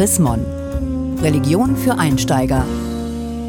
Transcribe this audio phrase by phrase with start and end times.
[0.00, 0.18] Chris.
[1.20, 2.64] Religion für Einsteiger.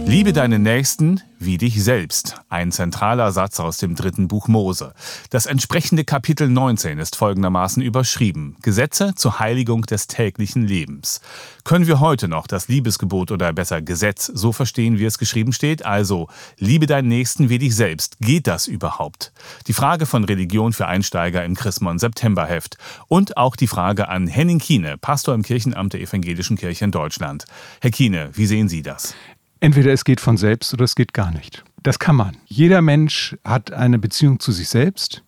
[0.05, 2.35] Liebe deinen Nächsten wie dich selbst.
[2.49, 4.93] Ein zentraler Satz aus dem dritten Buch Mose.
[5.31, 8.57] Das entsprechende Kapitel 19 ist folgendermaßen überschrieben.
[8.61, 11.21] Gesetze zur Heiligung des täglichen Lebens.
[11.63, 15.85] Können wir heute noch das Liebesgebot oder besser Gesetz so verstehen, wie es geschrieben steht?
[15.85, 18.17] Also, liebe deinen Nächsten wie dich selbst.
[18.19, 19.31] Geht das überhaupt?
[19.67, 22.77] Die Frage von Religion für Einsteiger im Chrismon Septemberheft.
[23.07, 27.45] Und auch die Frage an Henning Kiene, Pastor im Kirchenamt der Evangelischen Kirche in Deutschland.
[27.81, 29.15] Herr Kiene, wie sehen Sie das?
[29.61, 31.63] Entweder es geht von selbst oder es geht gar nicht.
[31.83, 32.35] Das kann man.
[32.45, 35.23] Jeder Mensch hat eine Beziehung zu sich selbst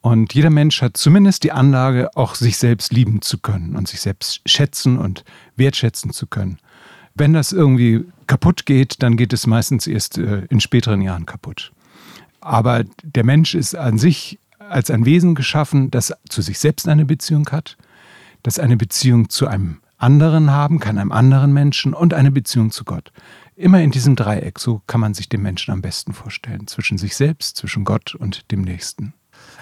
[0.00, 4.00] und jeder Mensch hat zumindest die Anlage, auch sich selbst lieben zu können und sich
[4.00, 5.24] selbst schätzen und
[5.56, 6.58] wertschätzen zu können.
[7.14, 11.72] Wenn das irgendwie kaputt geht, dann geht es meistens erst äh, in späteren Jahren kaputt.
[12.40, 17.04] Aber der Mensch ist an sich als ein Wesen geschaffen, das zu sich selbst eine
[17.04, 17.76] Beziehung hat,
[18.44, 22.84] das eine Beziehung zu einem anderen haben kann, einem anderen Menschen und eine Beziehung zu
[22.84, 23.12] Gott.
[23.54, 27.14] Immer in diesem Dreieck, so kann man sich den Menschen am besten vorstellen, zwischen sich
[27.14, 29.12] selbst, zwischen Gott und dem Nächsten.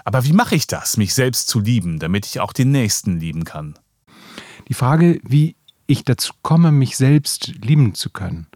[0.05, 3.45] Aber wie mache ich das, mich selbst zu lieben, damit ich auch den Nächsten lieben
[3.45, 3.75] kann?
[4.69, 8.47] Die Frage, wie ich dazu komme, mich selbst lieben zu können,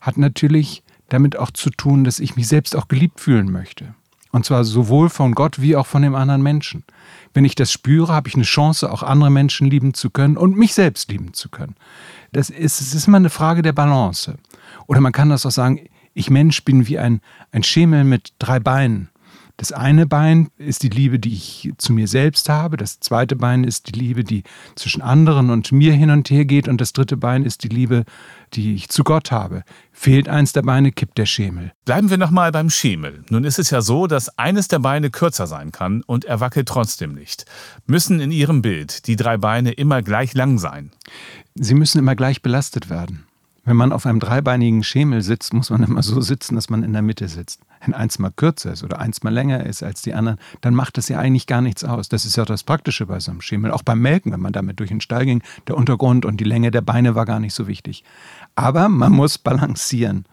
[0.00, 3.94] hat natürlich damit auch zu tun, dass ich mich selbst auch geliebt fühlen möchte.
[4.34, 6.82] Und zwar sowohl von Gott wie auch von dem anderen Menschen.
[7.34, 10.56] Wenn ich das spüre, habe ich eine Chance, auch andere Menschen lieben zu können und
[10.56, 11.76] mich selbst lieben zu können.
[12.32, 14.34] Das ist, es ist immer eine Frage der Balance.
[14.88, 17.20] Oder man kann das auch sagen, ich Mensch bin wie ein,
[17.52, 19.08] ein Schemel mit drei Beinen.
[19.56, 22.76] Das eine Bein ist die Liebe, die ich zu mir selbst habe.
[22.76, 24.42] Das zweite Bein ist die Liebe, die
[24.74, 26.66] zwischen anderen und mir hin und her geht.
[26.66, 28.04] Und das dritte Bein ist die Liebe,
[28.54, 29.62] die ich zu Gott habe.
[29.92, 31.72] Fehlt eins der Beine, kippt der Schemel.
[31.84, 33.24] Bleiben wir nochmal beim Schemel.
[33.30, 36.66] Nun ist es ja so, dass eines der Beine kürzer sein kann und er wackelt
[36.68, 37.44] trotzdem nicht.
[37.86, 40.90] Müssen in Ihrem Bild die drei Beine immer gleich lang sein?
[41.54, 43.26] Sie müssen immer gleich belastet werden.
[43.66, 46.92] Wenn man auf einem dreibeinigen Schemel sitzt, muss man immer so sitzen, dass man in
[46.92, 47.60] der Mitte sitzt.
[47.82, 50.98] Wenn eins mal kürzer ist oder eins mal länger ist als die anderen, dann macht
[50.98, 52.08] das ja eigentlich gar nichts aus.
[52.08, 53.70] Das ist ja das Praktische bei so einem Schemel.
[53.70, 56.70] Auch beim Melken, wenn man damit durch den Stall ging, der Untergrund und die Länge
[56.70, 58.04] der Beine war gar nicht so wichtig.
[58.54, 60.26] Aber man muss balancieren.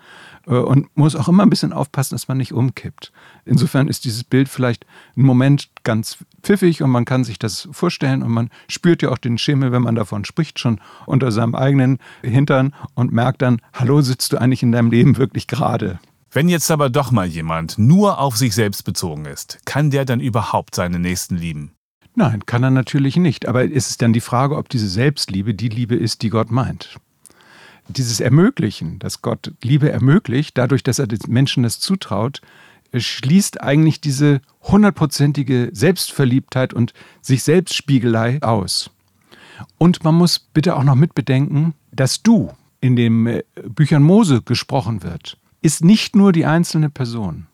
[0.48, 3.12] Äh, und muss auch immer ein bisschen aufpassen, dass man nicht umkippt.
[3.46, 4.86] Insofern ist dieses Bild vielleicht
[5.16, 9.18] ein Moment ganz pfiffig und man kann sich das vorstellen und man spürt ja auch
[9.18, 14.02] den Schimmel, wenn man davon spricht, schon unter seinem eigenen Hintern und merkt dann, hallo,
[14.02, 16.00] sitzt du eigentlich in deinem Leben wirklich gerade?
[16.32, 20.22] Wenn jetzt aber doch mal jemand nur auf sich selbst bezogen ist, kann der dann
[20.22, 21.74] überhaupt seine Nächsten lieben?
[22.16, 23.48] Nein, kann er natürlich nicht.
[23.48, 27.00] Aber es ist dann die Frage, ob diese Selbstliebe die Liebe ist, die Gott meint
[27.88, 32.42] dieses Ermöglichen, dass Gott Liebe ermöglicht, dadurch, dass er den Menschen das zutraut,
[32.94, 38.92] schließt eigentlich diese hundertprozentige Selbstverliebtheit und sich Selbstspiegelei aus.
[39.78, 45.04] Und man muss bitte auch noch mitbedenken, dass du in den äh, Büchern Mose gesprochen
[45.04, 47.48] wird, ist nicht nur die einzelne Person,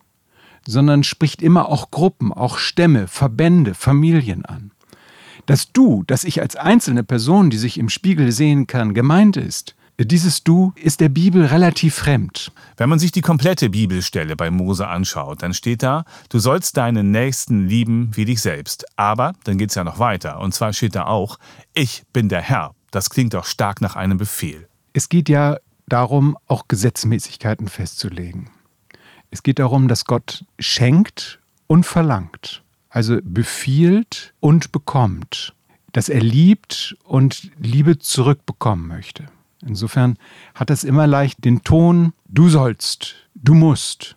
[0.66, 4.72] sondern spricht immer auch Gruppen, auch Stämme, Verbände, Familien an.
[5.46, 9.76] Das Du, das ich als einzelne Person, die sich im Spiegel sehen kann, gemeint ist,
[10.06, 12.52] dieses Du ist der Bibel relativ fremd.
[12.78, 17.10] Wenn man sich die komplette Bibelstelle bei Mose anschaut, dann steht da, du sollst deinen
[17.10, 18.86] Nächsten lieben wie dich selbst.
[18.96, 20.40] Aber dann geht es ja noch weiter.
[20.40, 21.40] Und zwar steht da auch,
[21.74, 22.76] ich bin der Herr.
[22.92, 24.68] Das klingt doch stark nach einem Befehl.
[24.94, 28.52] Es geht ja darum, auch Gesetzmäßigkeiten festzulegen.
[29.32, 35.56] Es geht darum, dass Gott schenkt und verlangt, also befiehlt und bekommt,
[35.92, 39.26] dass er liebt und Liebe zurückbekommen möchte.
[39.66, 40.18] Insofern
[40.56, 44.16] hat das immer leicht den Ton, du sollst, du musst.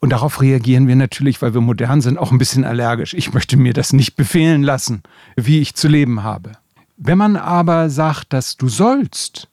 [0.00, 3.14] Und darauf reagieren wir natürlich, weil wir modern sind, auch ein bisschen allergisch.
[3.14, 5.02] Ich möchte mir das nicht befehlen lassen,
[5.36, 6.52] wie ich zu leben habe.
[6.96, 9.48] Wenn man aber sagt, dass du sollst,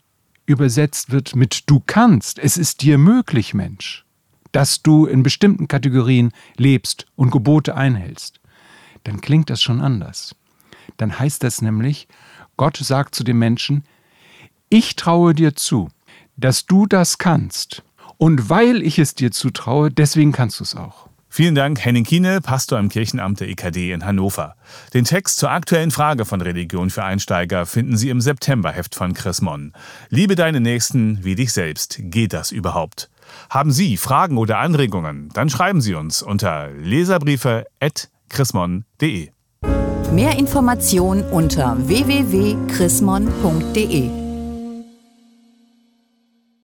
[0.46, 4.06] übersetzt wird mit du kannst, es ist dir möglich, Mensch,
[4.52, 8.41] dass du in bestimmten Kategorien lebst und Gebote einhältst,
[9.06, 10.36] dann klingt das schon anders.
[10.97, 12.08] Dann heißt das nämlich,
[12.58, 13.86] Gott sagt zu dem Menschen,
[14.72, 15.90] ich traue dir zu,
[16.38, 17.84] dass du das kannst.
[18.18, 21.09] Und weil ich es dir zutraue, deswegen kannst du es auch.
[21.28, 24.56] Vielen Dank, Henning Kiene, Pastor im Kirchenamt der EKD in Hannover.
[24.94, 29.40] Den Text zur aktuellen Frage von Religion für Einsteiger finden Sie im Septemberheft von Chris
[29.41, 29.72] Mon.
[30.09, 32.00] Liebe deine Nächsten wie dich selbst.
[32.00, 33.09] Geht das überhaupt?
[33.50, 35.29] Haben Sie Fragen oder Anregungen?
[35.34, 39.29] Dann schreiben Sie uns unter leserbriefe.chrismon.de.
[40.12, 44.21] Mehr Informationen unter www.chrismon.de